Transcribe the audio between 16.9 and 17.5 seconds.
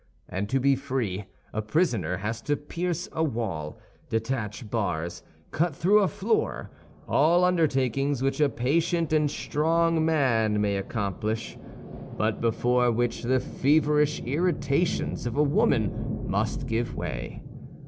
way.